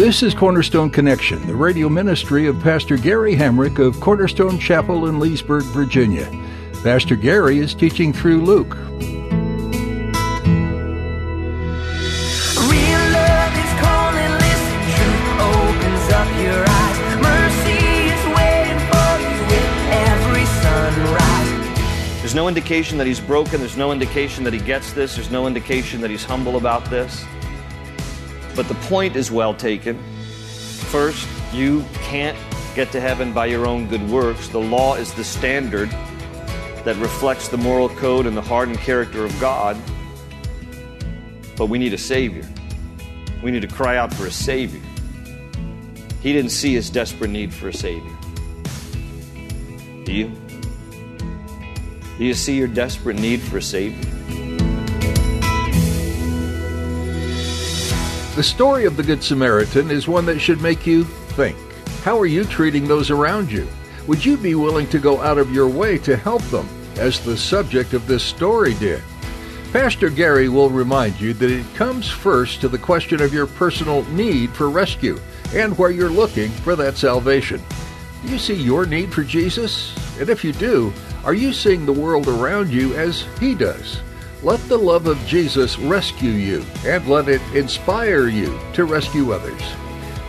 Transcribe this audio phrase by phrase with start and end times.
[0.00, 5.20] This is Cornerstone Connection, the radio ministry of Pastor Gary Hamrick of Cornerstone Chapel in
[5.20, 6.26] Leesburg, Virginia.
[6.82, 8.78] Pastor Gary is teaching through Luke.
[22.20, 23.60] There's no indication that he's broken.
[23.60, 25.16] There's no indication that he gets this.
[25.16, 27.26] There's no indication that he's humble about this.
[28.54, 29.98] But the point is well taken.
[30.90, 32.36] First, you can't
[32.74, 34.48] get to heaven by your own good works.
[34.48, 35.90] The law is the standard
[36.84, 39.76] that reflects the moral code and the heart and character of God.
[41.56, 42.48] But we need a Savior.
[43.42, 44.80] We need to cry out for a Savior.
[46.22, 48.16] He didn't see his desperate need for a Savior.
[50.04, 50.28] Do you?
[52.18, 54.19] Do you see your desperate need for a Savior?
[58.40, 61.58] The story of the Good Samaritan is one that should make you think.
[62.04, 63.68] How are you treating those around you?
[64.06, 66.66] Would you be willing to go out of your way to help them,
[66.96, 69.02] as the subject of this story did?
[69.74, 74.04] Pastor Gary will remind you that it comes first to the question of your personal
[74.04, 75.20] need for rescue
[75.52, 77.62] and where you're looking for that salvation.
[78.22, 79.94] Do you see your need for Jesus?
[80.18, 80.94] And if you do,
[81.26, 84.00] are you seeing the world around you as He does?
[84.42, 89.60] Let the love of Jesus rescue you and let it inspire you to rescue others.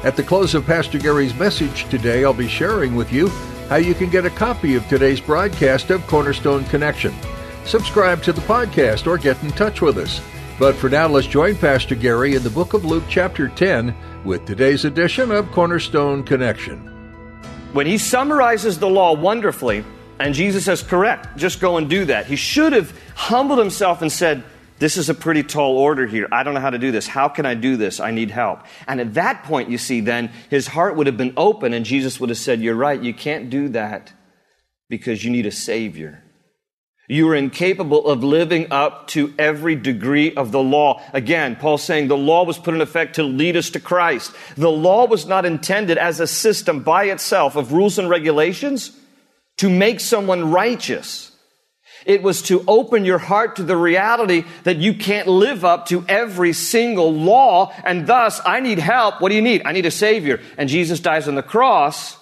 [0.04, 3.30] At the close of Pastor Gary's message today, I'll be sharing with you
[3.70, 7.14] how you can get a copy of today's broadcast of Cornerstone Connection.
[7.64, 10.20] Subscribe to the podcast or get in touch with us.
[10.60, 14.46] But for now, let's join Pastor Gary in the book of Luke, chapter 10, with
[14.46, 16.80] today's edition of Cornerstone Connection.
[17.72, 19.86] When he summarizes the law wonderfully,
[20.22, 22.28] and Jesus says, correct, just go and do that.
[22.28, 24.44] He should have humbled himself and said,
[24.78, 26.28] this is a pretty tall order here.
[26.32, 27.08] I don't know how to do this.
[27.08, 28.00] How can I do this?
[28.00, 28.62] I need help.
[28.88, 32.20] And at that point, you see, then his heart would have been open and Jesus
[32.20, 34.12] would have said, You're right, you can't do that
[34.90, 36.24] because you need a Savior.
[37.08, 41.02] You are incapable of living up to every degree of the law.
[41.14, 44.32] Again, Paul's saying the law was put in effect to lead us to Christ.
[44.56, 48.98] The law was not intended as a system by itself of rules and regulations
[49.62, 51.32] to make someone righteous.
[52.04, 56.04] It was to open your heart to the reality that you can't live up to
[56.08, 59.22] every single law, and thus I need help.
[59.22, 59.62] What do you need?
[59.64, 60.42] I need a Savior.
[60.58, 62.18] And Jesus dies on the cross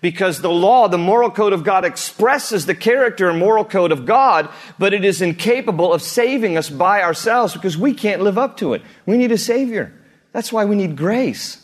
[0.00, 4.06] because the law, the moral code of God expresses the character and moral code of
[4.06, 8.56] God, but it is incapable of saving us by ourselves because we can't live up
[8.58, 8.80] to it.
[9.04, 9.92] We need a Savior.
[10.32, 11.62] That's why we need grace.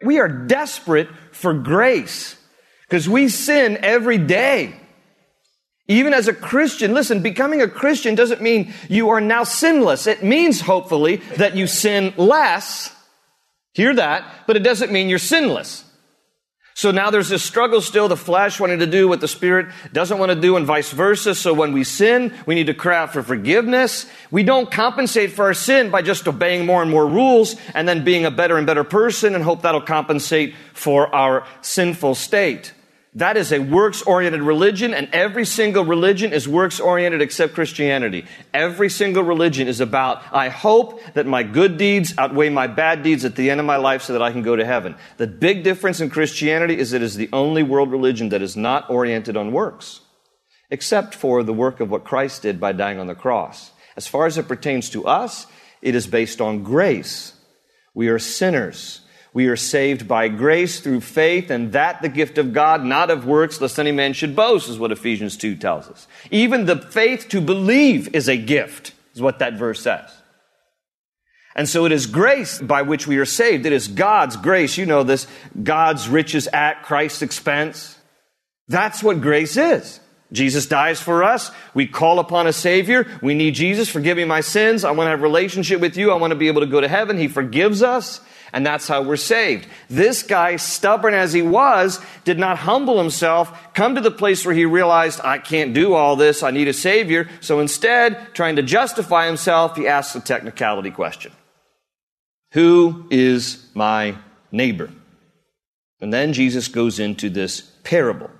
[0.00, 2.36] We are desperate for grace.
[2.94, 4.72] Because we sin every day.
[5.88, 10.06] Even as a Christian, listen, becoming a Christian doesn't mean you are now sinless.
[10.06, 12.94] It means, hopefully, that you sin less.
[13.72, 15.84] Hear that, but it doesn't mean you're sinless.
[16.74, 20.18] So now there's this struggle still, the flesh wanting to do what the spirit doesn't
[20.18, 21.34] want to do and vice versa.
[21.34, 24.06] So when we sin, we need to cry out for forgiveness.
[24.30, 28.04] We don't compensate for our sin by just obeying more and more rules and then
[28.04, 32.72] being a better and better person and hope that'll compensate for our sinful state.
[33.16, 38.26] That is a works oriented religion, and every single religion is works oriented except Christianity.
[38.52, 43.24] Every single religion is about, I hope that my good deeds outweigh my bad deeds
[43.24, 44.96] at the end of my life so that I can go to heaven.
[45.16, 48.90] The big difference in Christianity is it is the only world religion that is not
[48.90, 50.00] oriented on works,
[50.68, 53.70] except for the work of what Christ did by dying on the cross.
[53.96, 55.46] As far as it pertains to us,
[55.80, 57.32] it is based on grace.
[57.94, 59.02] We are sinners.
[59.34, 63.26] We are saved by grace through faith, and that the gift of God, not of
[63.26, 66.06] works, lest any man should boast, is what Ephesians 2 tells us.
[66.30, 70.08] Even the faith to believe is a gift, is what that verse says.
[71.56, 73.66] And so it is grace by which we are saved.
[73.66, 74.78] It is God's grace.
[74.78, 75.26] You know this.
[75.60, 77.98] God's riches at Christ's expense.
[78.68, 80.00] That's what grace is.
[80.32, 81.52] Jesus dies for us.
[81.74, 83.06] We call upon a Savior.
[83.22, 83.88] We need Jesus.
[83.88, 84.84] Forgive me my sins.
[84.84, 86.10] I want to have a relationship with you.
[86.10, 87.18] I want to be able to go to heaven.
[87.18, 88.20] He forgives us
[88.54, 89.66] and that's how we're saved.
[89.90, 94.54] This guy, stubborn as he was, did not humble himself, come to the place where
[94.54, 97.28] he realized, I can't do all this, I need a Savior.
[97.40, 101.32] So instead, trying to justify himself, he asks a technicality question.
[102.52, 104.14] Who is my
[104.52, 104.88] neighbor?
[106.00, 108.30] And then Jesus goes into this parable.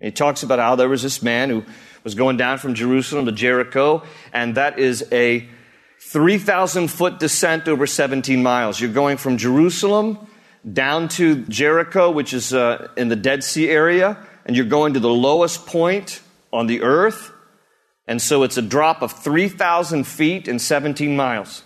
[0.00, 1.64] He talks about how there was this man who
[2.02, 4.02] was going down from Jerusalem to Jericho,
[4.32, 5.48] and that is a
[6.00, 8.80] 3,000 foot descent over 17 miles.
[8.80, 10.18] You're going from Jerusalem
[10.70, 14.16] down to Jericho, which is uh, in the Dead Sea area,
[14.46, 16.22] and you're going to the lowest point
[16.52, 17.32] on the earth.
[18.06, 21.62] And so it's a drop of 3,000 feet in 17 miles.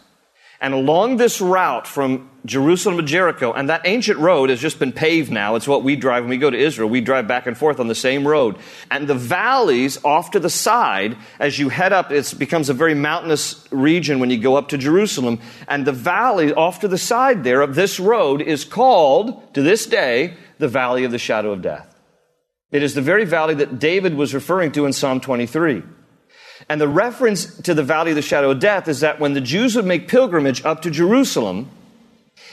[0.62, 4.92] And along this route from Jerusalem to Jericho, and that ancient road has just been
[4.92, 5.56] paved now.
[5.56, 6.88] It's what we drive when we go to Israel.
[6.88, 8.56] We drive back and forth on the same road.
[8.88, 12.94] And the valleys off to the side, as you head up, it becomes a very
[12.94, 15.40] mountainous region when you go up to Jerusalem.
[15.66, 19.84] And the valley off to the side there of this road is called, to this
[19.84, 21.92] day, the Valley of the Shadow of Death.
[22.70, 25.82] It is the very valley that David was referring to in Psalm 23.
[26.68, 29.40] And the reference to the valley of the shadow of death is that when the
[29.40, 31.70] Jews would make pilgrimage up to Jerusalem,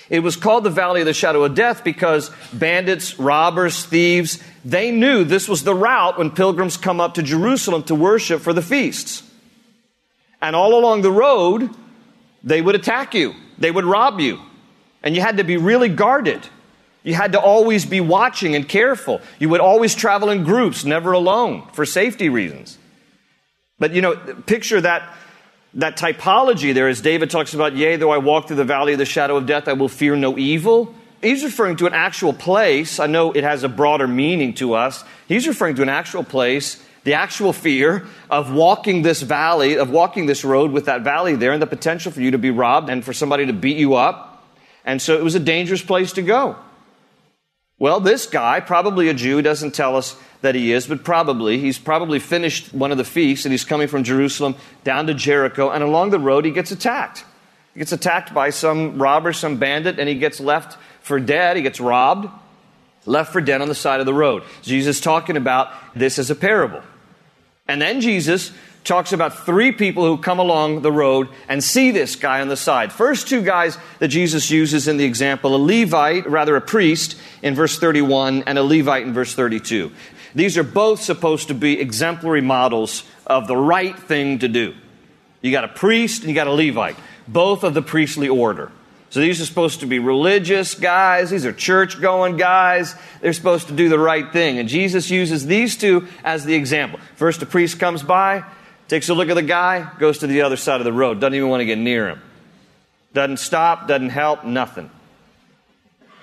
[0.09, 4.91] it was called the valley of the shadow of death because bandits, robbers, thieves, they
[4.91, 8.61] knew this was the route when pilgrims come up to Jerusalem to worship for the
[8.61, 9.23] feasts.
[10.41, 11.69] And all along the road,
[12.43, 13.35] they would attack you.
[13.59, 14.39] They would rob you.
[15.03, 16.47] And you had to be really guarded.
[17.03, 19.21] You had to always be watching and careful.
[19.37, 22.78] You would always travel in groups, never alone, for safety reasons.
[23.79, 24.15] But you know,
[24.45, 25.13] picture that,
[25.75, 28.99] that typology there as David talks about, yea, though I walk through the valley of
[28.99, 30.93] the shadow of death, I will fear no evil.
[31.21, 32.99] He's referring to an actual place.
[32.99, 35.03] I know it has a broader meaning to us.
[35.27, 40.27] He's referring to an actual place, the actual fear of walking this valley, of walking
[40.27, 43.03] this road with that valley there, and the potential for you to be robbed and
[43.03, 44.47] for somebody to beat you up.
[44.85, 46.55] And so it was a dangerous place to go.
[47.79, 51.57] Well, this guy, probably a Jew, doesn't tell us that he is, but probably.
[51.59, 55.69] He's probably finished one of the feasts and he's coming from Jerusalem down to Jericho,
[55.69, 57.23] and along the road he gets attacked.
[57.73, 61.55] He gets attacked by some robber, some bandit, and he gets left for dead.
[61.55, 62.29] He gets robbed,
[63.05, 64.43] left for dead on the side of the road.
[64.61, 66.81] Jesus talking about this as a parable.
[67.67, 68.51] And then Jesus
[68.83, 72.57] talks about three people who come along the road and see this guy on the
[72.57, 72.91] side.
[72.91, 77.55] First two guys that Jesus uses in the example, a Levite, rather a priest in
[77.55, 79.91] verse 31 and a Levite in verse 32.
[80.35, 84.75] These are both supposed to be exemplary models of the right thing to do.
[85.41, 86.97] You got a priest and you got a Levite,
[87.27, 88.71] both of the priestly order.
[89.09, 91.31] So these are supposed to be religious guys.
[91.31, 92.93] These are church going guys.
[93.21, 94.59] They're supposed to do the right thing.
[94.59, 96.99] And Jesus uses these two as the example.
[97.15, 98.43] First, a priest comes by,
[98.89, 101.35] takes a look at the guy, goes to the other side of the road, doesn't
[101.35, 102.21] even want to get near him.
[103.13, 104.89] Doesn't stop, doesn't help, nothing.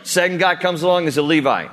[0.03, 1.71] Second guy comes along is a Levite.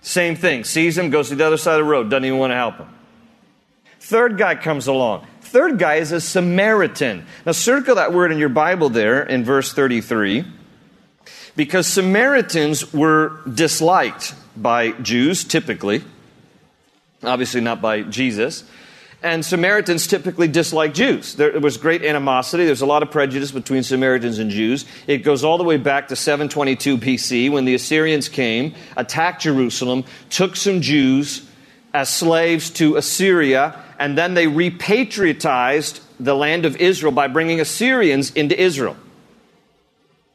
[0.00, 0.64] Same thing.
[0.64, 2.76] Sees him, goes to the other side of the road, doesn't even want to help
[2.76, 2.88] him.
[4.00, 5.26] Third guy comes along.
[5.42, 7.26] Third guy is a Samaritan.
[7.44, 10.44] Now, circle that word in your Bible there in verse 33,
[11.56, 16.04] because Samaritans were disliked by Jews typically,
[17.22, 18.64] obviously not by Jesus
[19.22, 21.34] and Samaritans typically dislike Jews.
[21.34, 22.64] There was great animosity.
[22.64, 24.84] There's a lot of prejudice between Samaritans and Jews.
[25.06, 30.04] It goes all the way back to 722 BC when the Assyrians came, attacked Jerusalem,
[30.30, 31.48] took some Jews
[31.94, 38.30] as slaves to Assyria, and then they repatriatized the land of Israel by bringing Assyrians
[38.32, 38.96] into Israel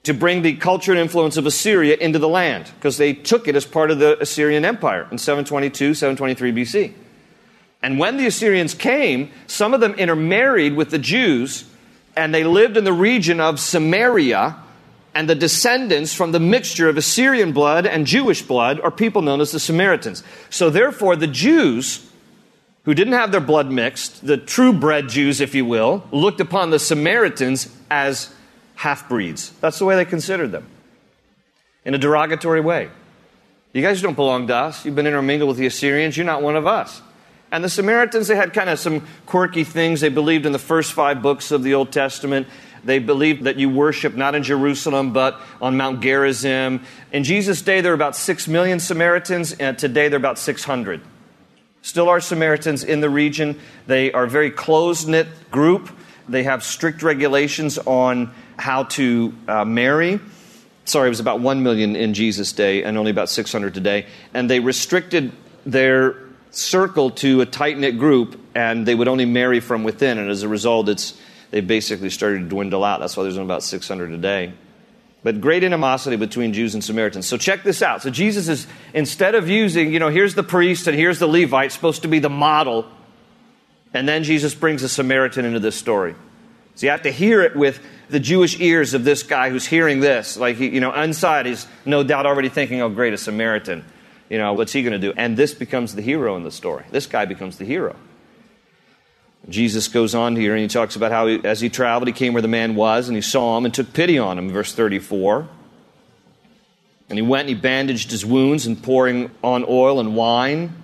[0.04, 3.56] to bring the culture and influence of Assyria into the land because they took it
[3.56, 6.94] as part of the Assyrian Empire in 722, 723 BC.
[7.84, 11.66] And when the Assyrians came, some of them intermarried with the Jews,
[12.16, 14.58] and they lived in the region of Samaria.
[15.14, 19.42] And the descendants from the mixture of Assyrian blood and Jewish blood are people known
[19.42, 20.24] as the Samaritans.
[20.50, 22.10] So, therefore, the Jews
[22.84, 26.70] who didn't have their blood mixed, the true bred Jews, if you will, looked upon
[26.70, 28.34] the Samaritans as
[28.76, 29.52] half breeds.
[29.60, 30.66] That's the way they considered them,
[31.86, 32.90] in a derogatory way.
[33.74, 34.86] You guys don't belong to us.
[34.86, 36.18] You've been intermingled with the Assyrians.
[36.18, 37.02] You're not one of us.
[37.52, 40.00] And the Samaritans, they had kind of some quirky things.
[40.00, 42.48] They believed in the first five books of the Old Testament.
[42.84, 46.84] They believed that you worship not in Jerusalem, but on Mount Gerizim.
[47.12, 51.02] In Jesus' day, there were about six million Samaritans, and today there are about 600.
[51.84, 53.60] Still are Samaritans in the region.
[53.86, 55.90] They are a very close knit group.
[56.30, 60.20] They have strict regulations on how to uh, marry.
[60.86, 64.06] Sorry, it was about 1 million in Jesus' day and only about 600 today.
[64.34, 65.32] And they restricted
[65.66, 66.16] their
[66.52, 70.18] circle to a tight knit group, and they would only marry from within.
[70.18, 71.20] And as a result, it's
[71.52, 73.02] they basically started to dwindle out.
[73.02, 74.54] That's why there's only about 600 a day.
[75.24, 77.28] But great animosity between Jews and Samaritans.
[77.28, 78.02] So check this out.
[78.02, 81.72] So Jesus is, instead of using, you know, here's the priest and here's the Levite,
[81.72, 82.88] supposed to be the model.
[83.94, 86.16] And then Jesus brings a Samaritan into this story.
[86.76, 87.80] So you have to hear it with
[88.10, 90.38] the Jewish ears of this guy who's hearing this.
[90.38, 93.86] Like, you know, inside he's no doubt already thinking, oh, great, a Samaritan.
[94.32, 95.14] You know, what's he going to do?
[95.18, 96.86] And this becomes the hero in the story.
[96.90, 97.98] This guy becomes the hero.
[99.50, 102.32] Jesus goes on here and he talks about how he, as he traveled, he came
[102.32, 105.50] where the man was and he saw him and took pity on him, verse 34.
[107.10, 110.82] And he went and he bandaged his wounds and pouring on oil and wine.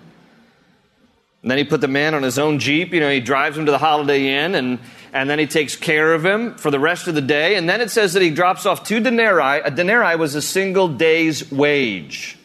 [1.41, 2.91] And then he put the man on his own Jeep.
[2.91, 4.79] You know, he drives him to the Holiday Inn and,
[5.13, 7.55] and then he takes care of him for the rest of the day.
[7.55, 9.61] And then it says that he drops off two denarii.
[9.61, 12.37] A denarii was a single day's wage.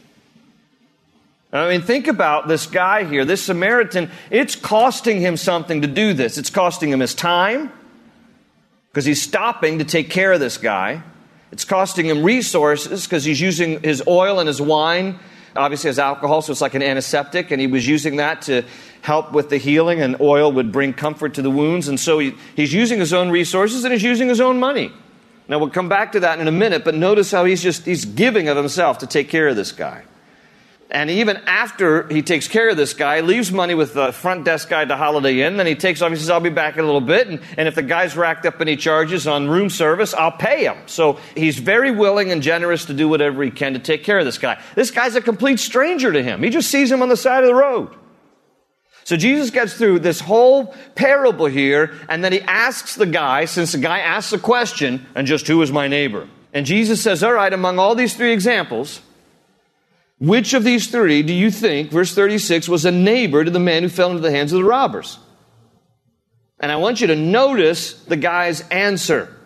[1.53, 4.11] I mean, think about this guy here, this Samaritan.
[4.31, 6.39] It's costing him something to do this.
[6.39, 7.71] It's costing him his time
[8.89, 11.03] because he's stopping to take care of this guy.
[11.51, 15.19] It's costing him resources because he's using his oil and his wine.
[15.55, 18.65] Obviously, has alcohol, so it's like an antiseptic, and he was using that to
[19.03, 21.89] help with the healing, and oil would bring comfort to the wounds.
[21.89, 24.91] And so he, he's using his own resources and he's using his own money.
[25.49, 28.07] Now, we'll come back to that in a minute, but notice how he's just he's
[28.07, 30.05] giving of himself to take care of this guy.
[30.93, 34.69] And even after he takes care of this guy, leaves money with the front desk
[34.69, 35.57] guy to Holiday Inn.
[35.57, 36.11] Then he takes off.
[36.11, 37.29] He says, I'll be back in a little bit.
[37.29, 40.77] And, and if the guy's racked up any charges on room service, I'll pay him.
[40.85, 44.27] So he's very willing and generous to do whatever he can to take care of
[44.27, 44.63] this guy.
[44.75, 46.43] This guy's a complete stranger to him.
[46.43, 47.97] He just sees him on the side of the road.
[49.05, 53.73] So Jesus gets through this whole parable here, and then he asks the guy, since
[53.73, 56.29] the guy asks a question, and just who is my neighbor?
[56.53, 59.01] And Jesus says, All right, among all these three examples,
[60.23, 63.83] which of these three do you think, verse 36, was a neighbor to the man
[63.83, 65.19] who fell into the hands of the robbers?
[66.61, 69.37] And I want you to notice the guy's answer.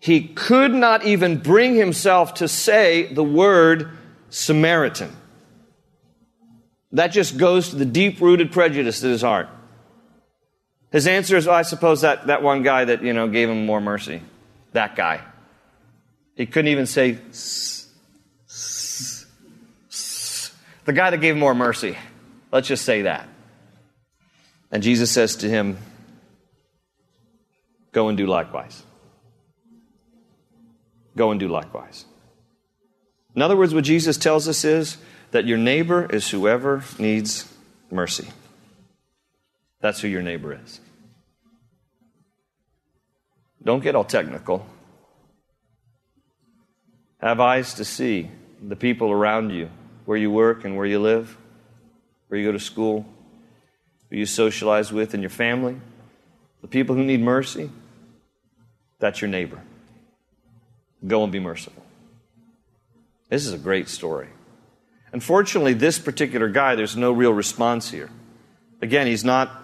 [0.00, 3.96] He could not even bring himself to say the word
[4.30, 5.16] Samaritan.
[6.90, 9.48] That just goes to the deep rooted prejudice in his heart.
[10.90, 13.64] His answer is, well, I suppose that, that one guy that, you know, gave him
[13.64, 14.22] more mercy.
[14.72, 15.20] That guy.
[16.34, 17.18] He couldn't even say,
[20.88, 21.98] The guy that gave more mercy.
[22.50, 23.28] Let's just say that.
[24.72, 25.76] And Jesus says to him,
[27.92, 28.82] Go and do likewise.
[31.14, 32.06] Go and do likewise.
[33.36, 34.96] In other words, what Jesus tells us is
[35.30, 37.52] that your neighbor is whoever needs
[37.90, 38.26] mercy.
[39.82, 40.80] That's who your neighbor is.
[43.62, 44.66] Don't get all technical.
[47.20, 48.30] Have eyes to see
[48.66, 49.68] the people around you
[50.08, 51.36] where you work and where you live,
[52.28, 53.04] where you go to school,
[54.08, 55.78] who you socialize with in your family,
[56.62, 57.70] the people who need mercy,
[58.98, 59.60] that's your neighbor.
[61.06, 61.84] Go and be merciful.
[63.28, 64.28] This is a great story.
[65.12, 68.08] Unfortunately, this particular guy, there's no real response here.
[68.80, 69.62] Again, he's not,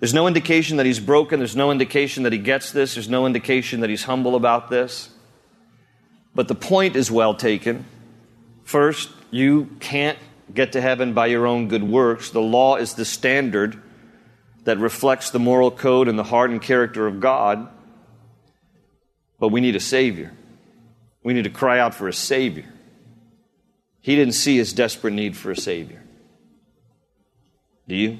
[0.00, 1.38] there's no indication that he's broken.
[1.38, 2.94] There's no indication that he gets this.
[2.94, 5.10] There's no indication that he's humble about this.
[6.34, 7.84] But the point is well taken.
[8.64, 10.18] First, you can't
[10.52, 12.30] get to heaven by your own good works.
[12.30, 13.80] The law is the standard
[14.64, 17.68] that reflects the moral code and the heart and character of God.
[19.38, 20.32] But we need a Savior.
[21.22, 22.64] We need to cry out for a Savior.
[24.00, 26.02] He didn't see his desperate need for a Savior.
[27.86, 28.18] Do you?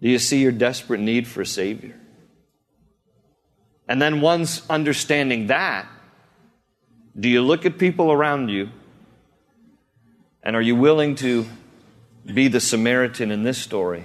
[0.00, 1.94] Do you see your desperate need for a Savior?
[3.88, 5.86] And then, once understanding that,
[7.18, 8.70] do you look at people around you
[10.46, 11.44] and are you willing to
[12.24, 14.04] be the Samaritan in this story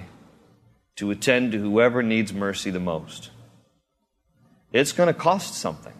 [0.96, 3.30] to attend to whoever needs mercy the most?
[4.72, 5.92] It's going to cost something.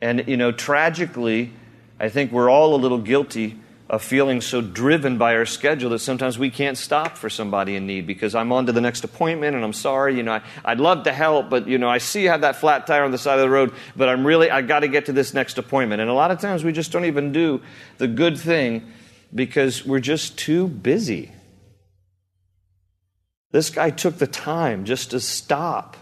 [0.00, 1.52] And, you know, tragically,
[2.00, 5.98] I think we're all a little guilty of feeling so driven by our schedule that
[5.98, 9.54] sometimes we can't stop for somebody in need because I'm on to the next appointment
[9.54, 12.22] and I'm sorry, you know, I, would love to help, but, you know, I see
[12.22, 14.62] you have that flat tire on the side of the road, but I'm really, I
[14.62, 16.00] got to get to this next appointment.
[16.00, 17.60] And a lot of times we just don't even do
[17.98, 18.90] the good thing
[19.34, 21.32] because we're just too busy.
[23.50, 25.96] This guy took the time just to stop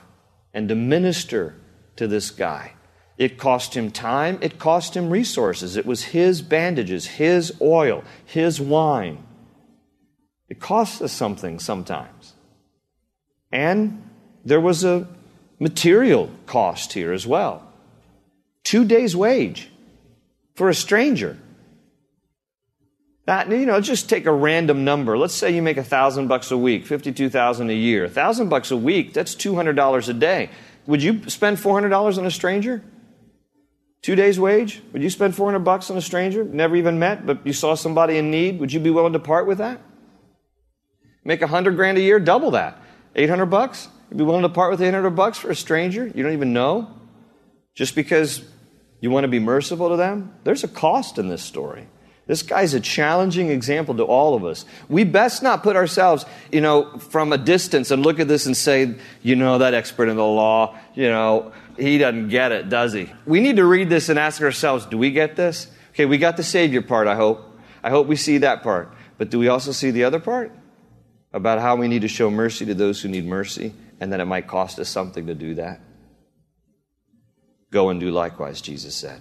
[0.54, 1.56] and to minister
[1.96, 2.74] to this guy.
[3.18, 5.76] It cost him time, it cost him resources.
[5.76, 9.22] It was his bandages, his oil, his wine.
[10.48, 12.34] It costs us something sometimes.
[13.52, 14.08] And
[14.44, 15.06] there was a
[15.58, 17.68] material cost here as well.
[18.64, 19.70] Two days' wage
[20.54, 21.38] for a stranger.
[23.26, 25.16] That, you know, just take a random number.
[25.16, 28.04] Let's say you make a thousand bucks a week, fifty-two thousand a year.
[28.04, 30.50] A thousand bucks a week, that's two hundred dollars a day.
[30.86, 32.82] Would you spend four hundred dollars on a stranger?
[34.02, 34.82] Two days' wage?
[34.92, 38.18] Would you spend 400 bucks on a stranger, never even met, but you saw somebody
[38.18, 38.58] in need?
[38.58, 39.80] Would you be willing to part with that?
[41.24, 42.82] Make a hundred grand a year, double that.
[43.14, 43.88] 800 bucks?
[44.10, 46.90] You'd be willing to part with 800 bucks for a stranger you don't even know?
[47.74, 48.42] Just because
[49.00, 50.34] you want to be merciful to them?
[50.44, 51.88] There's a cost in this story.
[52.32, 54.64] This guy's a challenging example to all of us.
[54.88, 58.56] We best not put ourselves, you know, from a distance and look at this and
[58.56, 62.94] say, you know, that expert in the law, you know, he doesn't get it, does
[62.94, 63.12] he?
[63.26, 65.70] We need to read this and ask ourselves, do we get this?
[65.90, 67.44] Okay, we got the Savior part, I hope.
[67.84, 68.94] I hope we see that part.
[69.18, 70.52] But do we also see the other part?
[71.34, 74.24] About how we need to show mercy to those who need mercy and that it
[74.24, 75.82] might cost us something to do that?
[77.70, 79.20] Go and do likewise, Jesus said.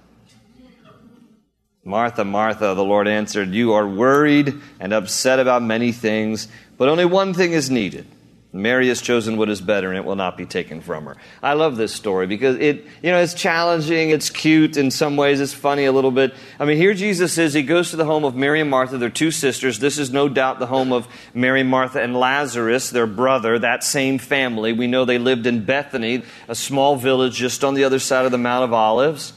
[1.83, 6.47] Martha, Martha, the Lord answered, You are worried and upset about many things,
[6.77, 8.05] but only one thing is needed.
[8.53, 11.15] Mary has chosen what is better and it will not be taken from her.
[11.41, 15.39] I love this story because it, you know, it's challenging, it's cute in some ways,
[15.39, 16.33] it's funny a little bit.
[16.59, 19.09] I mean, here Jesus is, he goes to the home of Mary and Martha, their
[19.09, 19.79] two sisters.
[19.79, 24.17] This is no doubt the home of Mary, Martha, and Lazarus, their brother, that same
[24.17, 24.73] family.
[24.73, 28.31] We know they lived in Bethany, a small village just on the other side of
[28.31, 29.31] the Mount of Olives.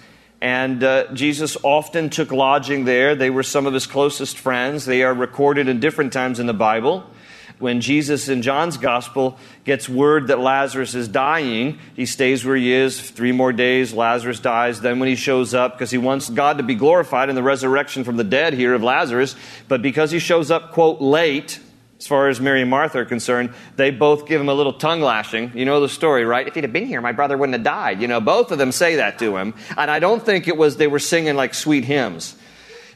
[0.44, 3.14] And uh, Jesus often took lodging there.
[3.14, 4.84] They were some of his closest friends.
[4.84, 7.02] They are recorded in different times in the Bible
[7.58, 12.72] when Jesus in John's gospel gets word that Lazarus is dying, he stays where he
[12.72, 13.94] is three more days.
[13.94, 14.80] Lazarus dies.
[14.80, 18.04] Then, when he shows up, because he wants God to be glorified in the resurrection
[18.04, 19.36] from the dead here of Lazarus,
[19.68, 21.60] but because he shows up, quote, late,
[22.04, 25.00] as far as Mary and Martha are concerned, they both give him a little tongue
[25.00, 25.56] lashing.
[25.56, 26.46] You know the story, right?
[26.46, 28.02] If he'd have been here, my brother wouldn't have died.
[28.02, 29.54] You know, both of them say that to him.
[29.74, 32.36] And I don't think it was they were singing like sweet hymns.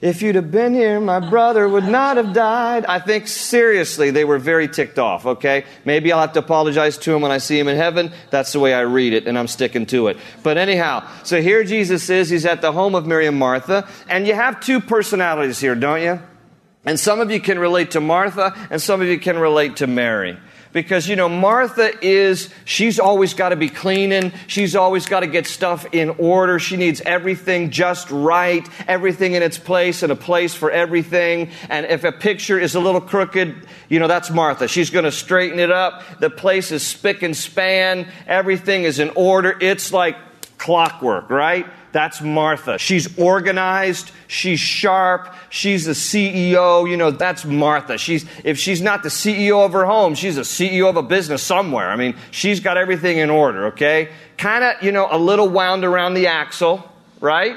[0.03, 2.85] If you'd have been here, my brother would not have died.
[2.85, 5.65] I think seriously, they were very ticked off, okay?
[5.87, 8.13] Maybe I'll have to apologize to him when I see him in heaven.
[8.29, 10.19] That's the way I read it, and I'm sticking to it.
[10.43, 12.29] But anyhow, so here Jesus is.
[12.29, 16.03] He's at the home of Mary and Martha, and you have two personalities here, don't
[16.03, 16.21] you?
[16.89, 19.87] And some of you can relate to Martha, and some of you can relate to
[19.87, 20.39] Mary.
[20.73, 25.27] Because you know martha is she's always got to be cleaning she's always got to
[25.27, 30.17] get stuff in order she needs everything just right everything in its place and a
[30.17, 31.51] place for everything.
[31.71, 34.69] And if a picture is a little crooked you know that's martha.
[34.69, 39.11] She's going to straighten it up the place is spick and span everything is in
[39.17, 39.57] order.
[39.61, 40.17] It's like
[40.59, 42.79] clockwork right that's Martha.
[42.79, 44.13] She's organized.
[44.27, 45.35] She's sharp.
[45.49, 46.89] She's the CEO.
[46.89, 47.97] You know, that's Martha.
[47.97, 51.43] She's, if she's not the CEO of her home, she's a CEO of a business
[51.43, 51.89] somewhere.
[51.89, 54.11] I mean, she's got everything in order, okay?
[54.37, 56.91] Kind of, you know, a little wound around the axle,
[57.21, 57.57] right?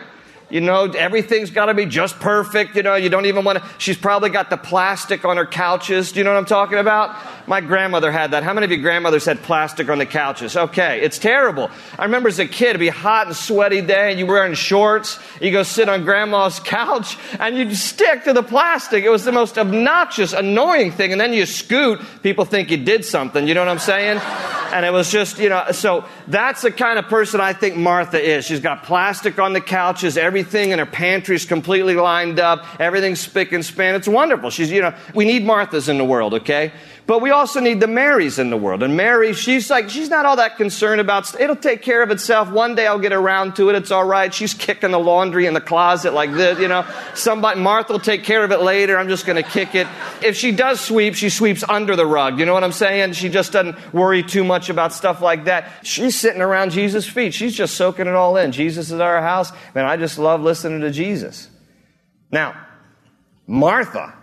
[0.50, 2.76] You know, everything's got to be just perfect.
[2.76, 3.70] You know, you don't even want to.
[3.78, 6.12] She's probably got the plastic on her couches.
[6.12, 7.16] Do you know what I'm talking about?
[7.52, 8.44] My grandmother had that.
[8.44, 10.56] How many of your grandmothers had plastic on the couches?
[10.56, 11.70] Okay, it's terrible.
[12.00, 14.36] I remember as a kid, it'd be a hot and sweaty day, and you were
[14.36, 15.20] wearing shorts.
[15.42, 19.04] You go sit on grandma's couch, and you'd stick to the plastic.
[19.04, 21.12] It was the most obnoxious, annoying thing.
[21.12, 23.46] And then you scoot, people think you did something.
[23.46, 24.22] You know what I'm saying?
[24.72, 28.18] And it was just, you know, so that's the kind of person I think Martha
[28.18, 28.46] is.
[28.46, 33.20] She's got plastic on the couches, everything in her pantry is completely lined up, everything's
[33.20, 33.96] spick and span.
[33.96, 34.50] It's wonderful.
[34.50, 36.72] She's, you know, we need Marthas in the world, okay?
[37.12, 38.84] But we also need the Marys in the world.
[38.84, 42.50] And Mary, she's like, she's not all that concerned about, it'll take care of itself.
[42.50, 43.76] One day I'll get around to it.
[43.76, 44.34] It's all right.
[44.34, 46.88] She's kicking the laundry in the closet like this, you know.
[47.14, 48.98] Somebody, Martha will take care of it later.
[48.98, 49.88] I'm just going to kick it.
[50.24, 52.40] If she does sweep, she sweeps under the rug.
[52.40, 53.12] You know what I'm saying?
[53.12, 55.70] She just doesn't worry too much about stuff like that.
[55.84, 57.34] She's sitting around Jesus' feet.
[57.34, 58.54] She's just soaking it all in.
[58.54, 59.52] Jesus is our house.
[59.76, 61.50] Man, I just love listening to Jesus.
[62.32, 62.56] Now,
[63.48, 64.14] Martha,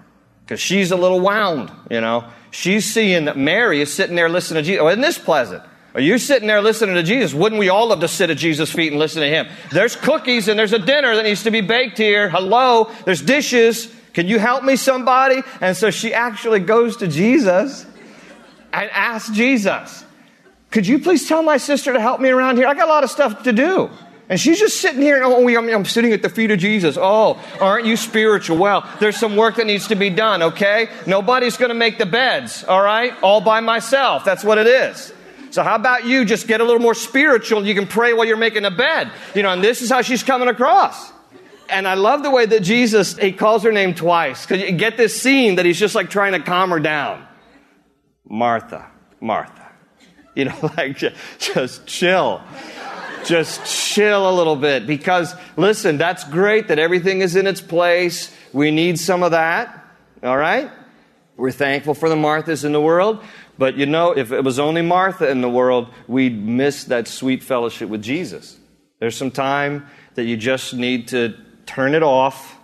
[0.46, 2.30] because she's a little wound, you know.
[2.50, 4.82] She's seeing that Mary is sitting there listening to Jesus.
[4.82, 5.62] Oh, isn't this pleasant?
[5.94, 7.34] Are you sitting there listening to Jesus?
[7.34, 9.48] Wouldn't we all love to sit at Jesus' feet and listen to him?
[9.72, 12.28] There's cookies and there's a dinner that needs to be baked here.
[12.28, 13.92] Hello, there's dishes.
[14.12, 15.42] Can you help me, somebody?
[15.60, 17.86] And so she actually goes to Jesus
[18.72, 20.04] and asks Jesus,
[20.70, 22.66] Could you please tell my sister to help me around here?
[22.66, 23.90] I got a lot of stuff to do.
[24.28, 26.98] And she's just sitting here, oh, I'm, I'm sitting at the feet of Jesus.
[27.00, 28.58] Oh, aren't you spiritual?
[28.58, 30.90] Well, there's some work that needs to be done, okay?
[31.06, 33.14] Nobody's going to make the beds, all right?
[33.22, 34.24] All by myself.
[34.24, 35.14] That's what it is.
[35.50, 37.66] So how about you just get a little more spiritual?
[37.66, 39.10] You can pray while you're making a bed.
[39.34, 41.10] You know, and this is how she's coming across.
[41.70, 44.44] And I love the way that Jesus, he calls her name twice.
[44.44, 47.26] Because you get this scene that he's just like trying to calm her down.
[48.26, 49.68] Martha, Martha.
[50.34, 50.96] You know, like
[51.38, 52.42] just chill.
[53.24, 58.34] Just chill a little bit because, listen, that's great that everything is in its place.
[58.52, 59.84] We need some of that.
[60.22, 60.70] All right?
[61.36, 63.22] We're thankful for the Marthas in the world.
[63.58, 67.42] But you know, if it was only Martha in the world, we'd miss that sweet
[67.42, 68.56] fellowship with Jesus.
[69.00, 71.34] There's some time that you just need to
[71.66, 72.56] turn it off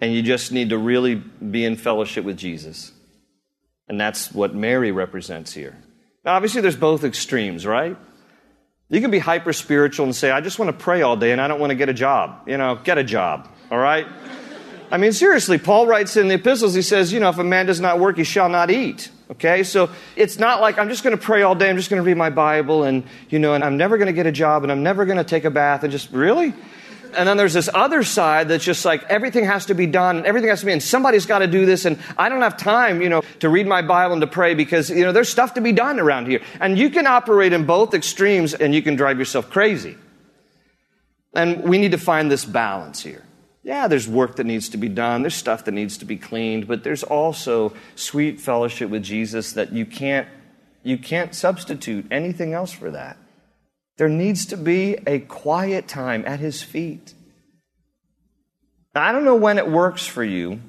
[0.00, 2.92] and you just need to really be in fellowship with Jesus.
[3.88, 5.76] And that's what Mary represents here.
[6.24, 7.96] Now, obviously, there's both extremes, right?
[8.92, 11.40] You can be hyper spiritual and say, I just want to pray all day and
[11.40, 12.46] I don't want to get a job.
[12.46, 14.06] You know, get a job, all right?
[14.90, 17.64] I mean, seriously, Paul writes in the epistles, he says, you know, if a man
[17.64, 19.10] does not work, he shall not eat.
[19.30, 22.02] Okay, so it's not like I'm just going to pray all day, I'm just going
[22.02, 24.62] to read my Bible, and, you know, and I'm never going to get a job,
[24.62, 26.52] and I'm never going to take a bath, and just, really?
[27.14, 30.26] And then there's this other side that's just like everything has to be done, and
[30.26, 33.02] everything has to be, and somebody's got to do this, and I don't have time,
[33.02, 35.60] you know, to read my Bible and to pray because, you know, there's stuff to
[35.60, 36.40] be done around here.
[36.60, 39.96] And you can operate in both extremes, and you can drive yourself crazy.
[41.34, 43.24] And we need to find this balance here.
[43.62, 46.66] Yeah, there's work that needs to be done, there's stuff that needs to be cleaned,
[46.66, 50.28] but there's also sweet fellowship with Jesus that you can't
[50.84, 53.16] you can't substitute anything else for that.
[53.98, 57.14] There needs to be a quiet time at his feet.
[58.94, 60.60] Now, I don't know when it works for you,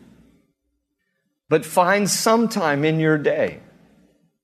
[1.49, 3.59] but find some time in your day.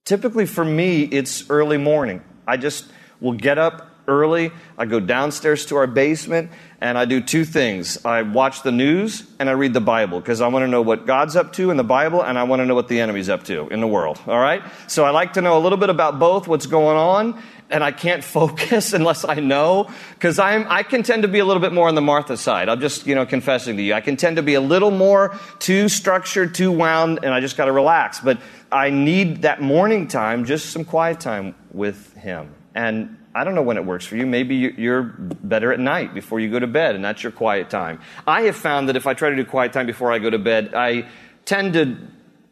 [0.04, 2.22] Typically for me, it's early morning.
[2.46, 2.86] I just
[3.20, 4.52] will get up early.
[4.76, 8.04] I go downstairs to our basement and I do two things.
[8.04, 11.06] I watch the news and I read the Bible because I want to know what
[11.06, 13.44] God's up to in the Bible and I want to know what the enemy's up
[13.44, 14.20] to in the world.
[14.26, 14.62] All right?
[14.86, 17.92] So I like to know a little bit about both, what's going on, and I
[17.92, 21.72] can't focus unless I know because I'm I can tend to be a little bit
[21.72, 22.68] more on the Martha side.
[22.68, 23.94] I'm just, you know, confessing to you.
[23.94, 27.56] I can tend to be a little more too structured, too wound, and I just
[27.56, 28.20] got to relax.
[28.20, 32.54] But I need that morning time, just some quiet time with him.
[32.74, 34.26] And I don't know when it works for you.
[34.26, 38.00] Maybe you're better at night before you go to bed, and that's your quiet time.
[38.26, 40.38] I have found that if I try to do quiet time before I go to
[40.38, 41.08] bed, I
[41.44, 41.96] tend to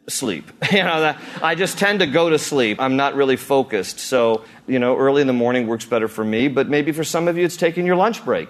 [0.07, 0.51] sleep.
[0.71, 2.79] You know, I just tend to go to sleep.
[2.79, 3.99] I'm not really focused.
[3.99, 7.27] So, you know, early in the morning works better for me, but maybe for some
[7.27, 8.49] of you it's taking your lunch break.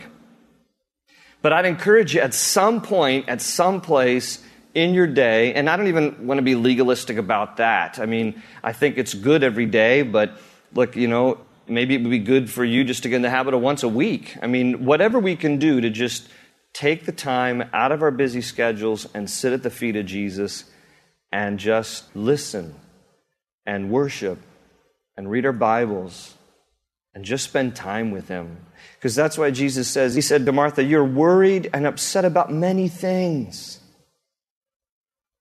[1.41, 5.77] But I'd encourage you at some point, at some place in your day, and I
[5.77, 7.99] don't even want to be legalistic about that.
[7.99, 10.37] I mean, I think it's good every day, but
[10.73, 11.39] look, you know,
[11.69, 13.83] maybe it would be good for you just to get in the habit of once
[13.83, 14.37] a week.
[14.41, 16.27] I mean, whatever we can do to just
[16.73, 20.65] take the time out of our busy schedules and sit at the feet of Jesus
[21.31, 22.75] and just listen
[23.65, 24.39] and worship
[25.15, 26.35] and read our Bibles
[27.13, 28.57] and just spend time with Him.
[28.95, 32.87] Because that's why Jesus says, He said to Martha, You're worried and upset about many
[32.87, 33.78] things.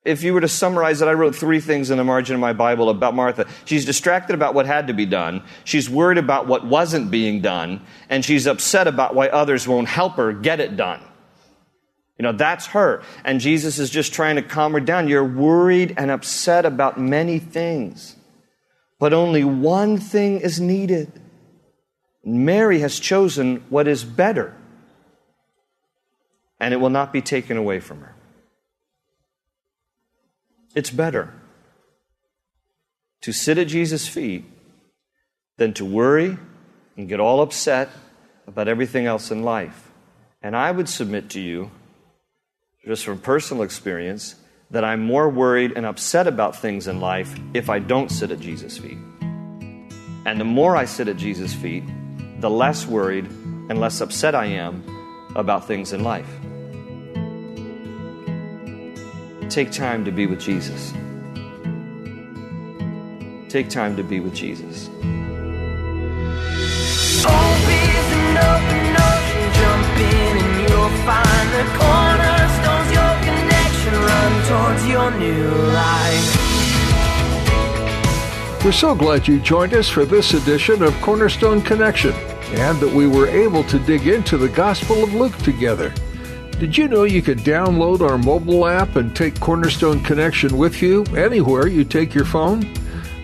[0.05, 2.53] If you were to summarize it, I wrote three things in the margin of my
[2.53, 3.47] Bible about Martha.
[3.65, 7.85] She's distracted about what had to be done, she's worried about what wasn't being done,
[8.09, 11.03] and she's upset about why others won't help her get it done.
[12.19, 13.03] You know, that's her.
[13.25, 15.07] And Jesus is just trying to calm her down.
[15.07, 18.17] You're worried and upset about many things,
[18.99, 21.13] but only one thing is needed.
[22.25, 24.57] Mary has chosen what is better,
[26.61, 28.15] and it will not be taken away from her.
[30.79, 31.35] It's better
[33.23, 34.45] to sit at Jesus' feet
[35.57, 36.39] than to worry
[36.97, 37.89] and get all upset
[38.47, 39.91] about everything else in life.
[40.41, 41.73] And I would submit to you,
[42.87, 44.37] just from personal experience,
[44.71, 48.39] that I'm more worried and upset about things in life if I don't sit at
[48.39, 48.99] Jesus' feet.
[50.27, 51.83] And the more I sit at Jesus' feet,
[52.39, 53.25] the less worried
[53.69, 54.85] and less upset I am
[55.35, 56.31] about things in life.
[59.51, 60.93] Take time to be with Jesus.
[63.49, 64.91] Take time to be with Jesus.
[78.63, 83.07] We're so glad you joined us for this edition of Cornerstone Connection and that we
[83.07, 85.95] were able to dig into the Gospel of Luke together.
[86.59, 91.05] Did you know you could download our mobile app and take Cornerstone Connection with you
[91.17, 92.67] anywhere you take your phone?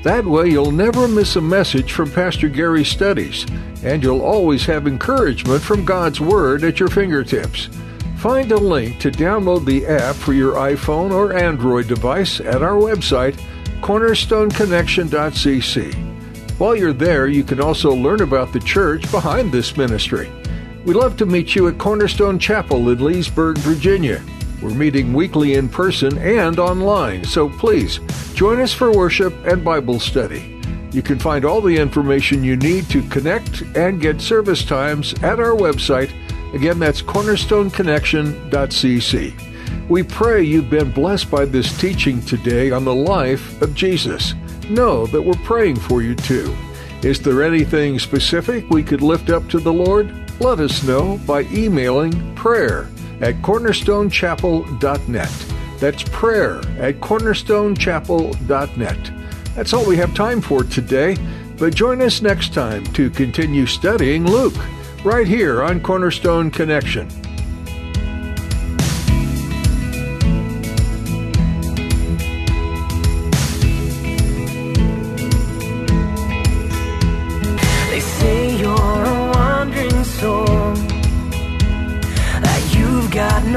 [0.04, 3.44] That way, you'll never miss a message from Pastor Gary's studies,
[3.82, 7.68] and you'll always have encouragement from God's Word at your fingertips.
[8.18, 12.76] Find a link to download the app for your iPhone or Android device at our
[12.76, 13.34] website,
[13.80, 15.94] cornerstoneconnection.cc.
[16.60, 20.30] While you're there, you can also learn about the church behind this ministry.
[20.84, 24.22] We'd love to meet you at Cornerstone Chapel in Leesburg, Virginia.
[24.60, 28.00] We're meeting weekly in person and online, so please
[28.34, 30.60] join us for worship and Bible study.
[30.92, 35.40] You can find all the information you need to connect and get service times at
[35.40, 36.12] our website.
[36.54, 39.88] Again, that's cornerstoneconnection.cc.
[39.88, 44.34] We pray you've been blessed by this teaching today on the life of Jesus.
[44.68, 46.54] Know that we're praying for you too.
[47.02, 50.23] Is there anything specific we could lift up to the Lord?
[50.40, 52.88] Let us know by emailing prayer
[53.20, 55.46] at cornerstonechapel.net.
[55.78, 59.10] That's prayer at cornerstonechapel.net.
[59.54, 61.16] That's all we have time for today,
[61.56, 64.56] but join us next time to continue studying Luke,
[65.04, 67.08] right here on Cornerstone Connection.